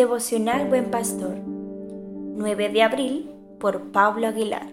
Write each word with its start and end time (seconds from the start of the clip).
Devocional 0.00 0.66
Buen 0.66 0.90
Pastor, 0.90 1.36
9 1.44 2.70
de 2.70 2.82
abril, 2.82 3.30
por 3.58 3.92
Pablo 3.92 4.28
Aguilar. 4.28 4.66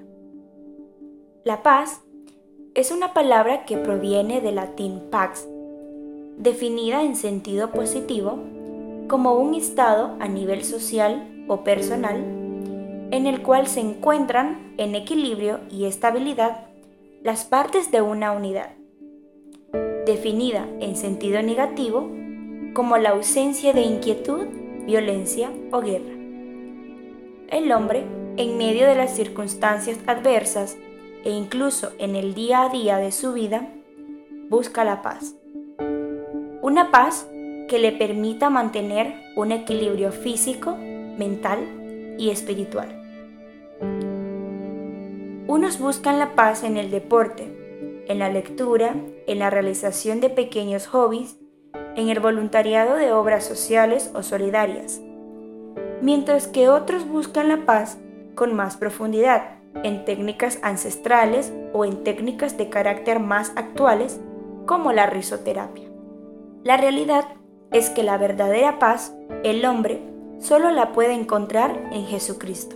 La 1.44 1.64
paz 1.64 2.00
es 2.76 2.92
una 2.92 3.14
palabra 3.14 3.66
que 3.66 3.76
proviene 3.76 4.40
del 4.40 4.56
latín 4.56 5.02
pax, 5.12 5.46
definida 6.38 7.04
en 7.04 7.18
sentido 7.18 7.72
positivo 7.72 8.40
como 9.10 9.34
un 9.34 9.54
estado 9.54 10.16
a 10.22 10.30
nivel 10.30 10.64
social 10.64 11.44
o 11.50 11.62
personal 11.66 12.24
en 13.12 13.28
el 13.28 13.42
cual 13.42 13.68
se 13.68 13.82
encuentran 13.82 14.76
en 14.78 14.96
equilibrio 14.96 15.60
y 15.70 15.88
estabilidad 15.88 16.68
las 17.22 17.44
partes 17.44 17.92
de 17.92 18.02
una 18.02 18.32
unidad, 18.32 18.70
definida 20.06 20.70
en 20.80 20.96
sentido 20.96 21.42
negativo 21.42 22.10
como 22.74 22.96
la 22.98 23.10
ausencia 23.10 23.74
de 23.74 23.82
inquietud, 23.82 24.67
violencia 24.88 25.52
o 25.72 25.82
guerra. 25.82 26.14
El 27.50 27.72
hombre, 27.74 28.06
en 28.38 28.58
medio 28.58 28.88
de 28.88 28.96
las 28.96 29.14
circunstancias 29.14 30.00
adversas 30.08 30.78
e 31.26 31.30
incluso 31.30 31.92
en 32.00 32.16
el 32.16 32.34
día 32.34 32.64
a 32.64 32.70
día 32.70 32.98
de 32.98 33.12
su 33.12 33.34
vida, 33.34 33.68
busca 34.50 34.86
la 34.86 35.02
paz. 35.02 35.36
Una 36.62 36.90
paz 36.90 37.28
que 37.68 37.80
le 37.80 37.92
permita 37.92 38.50
mantener 38.50 39.14
un 39.36 39.52
equilibrio 39.52 40.14
físico, 40.14 40.78
mental 40.78 42.16
y 42.18 42.30
espiritual. 42.30 42.88
Unos 45.48 45.80
buscan 45.80 46.18
la 46.18 46.34
paz 46.34 46.64
en 46.64 46.78
el 46.78 46.92
deporte, 46.92 48.06
en 48.08 48.20
la 48.20 48.30
lectura, 48.30 48.96
en 49.28 49.40
la 49.40 49.50
realización 49.50 50.22
de 50.22 50.30
pequeños 50.30 50.88
hobbies, 50.88 51.38
en 51.98 52.10
el 52.10 52.20
voluntariado 52.22 52.96
de 52.96 53.12
obras 53.12 53.44
sociales 53.44 54.12
o 54.14 54.24
solidarias, 54.24 55.02
mientras 56.02 56.48
que 56.48 56.70
otros 56.70 57.08
buscan 57.08 57.50
la 57.50 57.66
paz 57.66 57.98
con 58.36 58.56
más 58.56 58.78
profundidad, 58.78 59.58
en 59.84 60.06
técnicas 60.06 60.60
ancestrales 60.62 61.52
o 61.74 61.86
en 61.86 62.04
técnicas 62.04 62.56
de 62.58 62.70
carácter 62.70 63.20
más 63.20 63.52
actuales, 63.56 64.20
como 64.66 64.94
la 64.94 65.08
risoterapia. 65.08 65.90
La 66.64 66.78
realidad 66.78 67.26
es 67.72 67.90
que 67.90 68.04
la 68.04 68.18
verdadera 68.18 68.80
paz, 68.80 69.14
el 69.44 69.66
hombre, 69.66 70.02
solo 70.40 70.72
la 70.72 70.92
puede 70.94 71.14
encontrar 71.14 71.90
en 71.92 72.06
Jesucristo. 72.06 72.76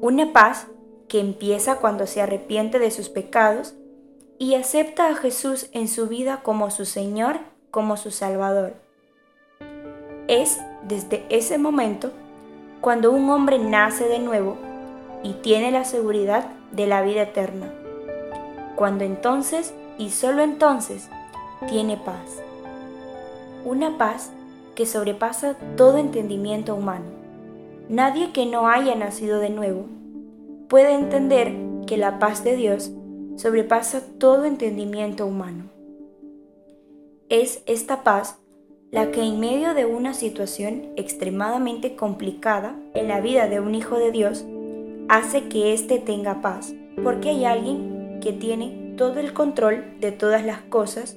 Una 0.00 0.32
paz 0.32 0.68
que 1.08 1.20
empieza 1.20 1.76
cuando 1.76 2.06
se 2.06 2.22
arrepiente 2.22 2.78
de 2.78 2.90
sus 2.90 3.08
pecados 3.08 3.74
y 4.38 4.54
acepta 4.54 5.08
a 5.08 5.14
Jesús 5.14 5.68
en 5.72 5.88
su 5.88 6.08
vida 6.08 6.40
como 6.42 6.70
su 6.70 6.84
Señor, 6.84 7.40
como 7.74 7.96
su 7.96 8.12
Salvador. 8.12 8.74
Es 10.28 10.60
desde 10.86 11.26
ese 11.28 11.58
momento 11.58 12.12
cuando 12.80 13.10
un 13.10 13.28
hombre 13.30 13.58
nace 13.58 14.04
de 14.04 14.20
nuevo 14.20 14.56
y 15.24 15.32
tiene 15.32 15.72
la 15.72 15.82
seguridad 15.82 16.46
de 16.70 16.86
la 16.86 17.02
vida 17.02 17.22
eterna. 17.22 17.74
Cuando 18.76 19.02
entonces 19.02 19.74
y 19.98 20.10
solo 20.10 20.42
entonces 20.44 21.08
tiene 21.68 21.96
paz. 21.96 22.40
Una 23.64 23.98
paz 23.98 24.30
que 24.76 24.86
sobrepasa 24.86 25.56
todo 25.76 25.98
entendimiento 25.98 26.76
humano. 26.76 27.06
Nadie 27.88 28.30
que 28.30 28.46
no 28.46 28.68
haya 28.68 28.94
nacido 28.94 29.40
de 29.40 29.50
nuevo 29.50 29.86
puede 30.68 30.94
entender 30.94 31.52
que 31.88 31.96
la 31.96 32.20
paz 32.20 32.44
de 32.44 32.54
Dios 32.54 32.92
sobrepasa 33.34 34.00
todo 34.20 34.44
entendimiento 34.44 35.26
humano. 35.26 35.73
Es 37.30 37.62
esta 37.64 38.04
paz 38.04 38.38
la 38.90 39.10
que 39.10 39.22
en 39.22 39.40
medio 39.40 39.72
de 39.72 39.86
una 39.86 40.12
situación 40.12 40.92
extremadamente 40.96 41.96
complicada 41.96 42.76
en 42.92 43.08
la 43.08 43.22
vida 43.22 43.48
de 43.48 43.60
un 43.60 43.74
hijo 43.74 43.98
de 43.98 44.12
Dios 44.12 44.44
hace 45.08 45.48
que 45.48 45.72
éste 45.72 45.98
tenga 45.98 46.42
paz, 46.42 46.74
porque 47.02 47.30
hay 47.30 47.46
alguien 47.46 48.20
que 48.20 48.32
tiene 48.32 48.94
todo 48.98 49.20
el 49.20 49.32
control 49.32 49.98
de 50.00 50.12
todas 50.12 50.44
las 50.44 50.60
cosas, 50.60 51.16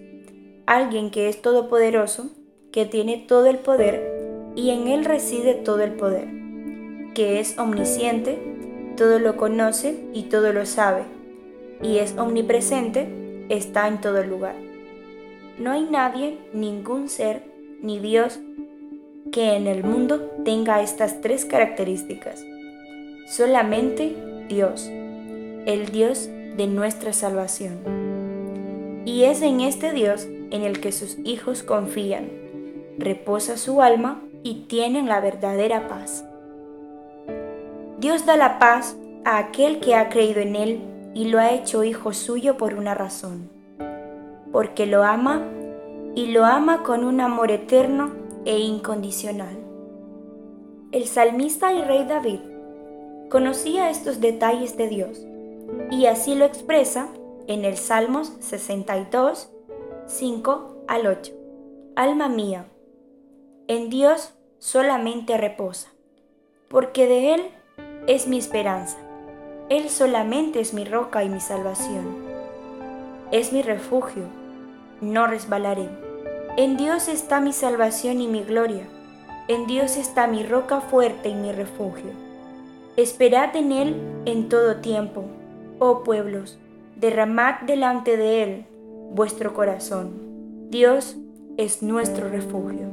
alguien 0.65 1.11
que 1.11 1.27
es 1.27 1.41
todopoderoso, 1.41 2.29
que 2.71 2.85
tiene 2.85 3.17
todo 3.17 3.47
el 3.47 3.57
poder 3.57 4.53
y 4.55 4.69
en 4.69 4.87
él 4.87 5.03
reside 5.03 5.55
todo 5.55 5.81
el 5.81 5.91
poder, 5.91 6.29
que 7.15 7.41
es 7.41 7.59
omnisciente, 7.59 8.39
todo 8.95 9.19
lo 9.19 9.35
conoce 9.35 10.07
y 10.13 10.23
todo 10.23 10.53
lo 10.53 10.65
sabe, 10.65 11.03
y 11.83 11.97
es 11.97 12.17
omnipresente, 12.17 13.45
está 13.49 13.89
en 13.89 13.99
todo 13.99 14.23
lugar. 14.23 14.66
No 15.57 15.71
hay 15.71 15.85
nadie, 15.85 16.37
ningún 16.53 17.09
ser, 17.09 17.43
ni 17.81 17.99
Dios, 17.99 18.39
que 19.31 19.55
en 19.55 19.67
el 19.67 19.83
mundo 19.83 20.19
tenga 20.45 20.81
estas 20.81 21.21
tres 21.21 21.45
características. 21.45 22.45
Solamente 23.27 24.15
Dios, 24.47 24.87
el 25.65 25.89
Dios 25.91 26.29
de 26.55 26.67
nuestra 26.67 27.11
salvación. 27.11 29.03
Y 29.05 29.23
es 29.23 29.41
en 29.41 29.61
este 29.61 29.93
Dios 29.93 30.27
en 30.51 30.63
el 30.63 30.79
que 30.79 30.91
sus 30.91 31.17
hijos 31.23 31.63
confían, 31.63 32.29
reposa 32.97 33.57
su 33.57 33.81
alma 33.81 34.21
y 34.43 34.65
tienen 34.67 35.07
la 35.07 35.19
verdadera 35.19 35.87
paz. 35.87 36.23
Dios 37.99 38.25
da 38.25 38.37
la 38.37 38.59
paz 38.59 38.95
a 39.25 39.39
aquel 39.39 39.79
que 39.79 39.95
ha 39.95 40.09
creído 40.09 40.39
en 40.39 40.55
Él 40.55 40.81
y 41.13 41.25
lo 41.25 41.39
ha 41.39 41.51
hecho 41.51 41.83
hijo 41.83 42.13
suyo 42.13 42.57
por 42.57 42.75
una 42.75 42.93
razón, 42.93 43.49
porque 44.51 44.85
lo 44.85 45.03
ama 45.03 45.43
y 46.15 46.27
lo 46.27 46.45
ama 46.45 46.83
con 46.83 47.03
un 47.03 47.21
amor 47.21 47.51
eterno 47.51 48.11
e 48.45 48.59
incondicional. 48.59 49.57
El 50.91 51.05
salmista 51.05 51.73
y 51.73 51.81
rey 51.81 52.05
David 52.05 52.39
conocía 53.29 53.89
estos 53.89 54.21
detalles 54.21 54.77
de 54.77 54.87
Dios 54.87 55.25
y 55.91 56.05
así 56.05 56.35
lo 56.35 56.45
expresa 56.45 57.09
en 57.47 57.65
el 57.65 57.77
Salmos 57.77 58.33
62, 58.39 59.51
5 60.05 60.83
al 60.87 61.07
8. 61.07 61.33
Alma 61.95 62.29
mía, 62.29 62.67
en 63.67 63.89
Dios 63.89 64.33
solamente 64.59 65.37
reposa, 65.37 65.89
porque 66.67 67.07
de 67.07 67.33
Él 67.33 67.41
es 68.07 68.27
mi 68.27 68.37
esperanza. 68.37 68.97
Él 69.69 69.89
solamente 69.89 70.61
es 70.61 70.73
mi 70.73 70.85
roca 70.85 71.23
y 71.23 71.29
mi 71.29 71.41
salvación. 71.41 72.26
Es 73.31 73.51
mi 73.51 73.61
refugio, 73.61 74.23
no 75.01 75.27
resbalaré. 75.27 75.89
En 76.55 76.77
Dios 76.77 77.09
está 77.09 77.41
mi 77.41 77.51
salvación 77.51 78.21
y 78.21 78.27
mi 78.27 78.41
gloria. 78.41 78.87
En 79.49 79.67
Dios 79.67 79.97
está 79.97 80.27
mi 80.27 80.43
roca 80.43 80.79
fuerte 80.79 81.27
y 81.29 81.35
mi 81.35 81.51
refugio. 81.51 82.11
Esperad 82.95 83.53
en 83.57 83.73
Él 83.73 84.01
en 84.25 84.47
todo 84.47 84.77
tiempo, 84.77 85.25
oh 85.79 86.03
pueblos, 86.03 86.57
derramad 86.95 87.61
delante 87.65 88.15
de 88.15 88.43
Él 88.43 88.65
vuestro 89.11 89.53
corazón. 89.53 90.13
Dios 90.69 91.17
es 91.57 91.83
nuestro 91.83 92.29
refugio. 92.29 92.87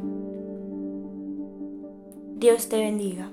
Dios 2.34 2.68
te 2.68 2.78
bendiga. 2.78 3.30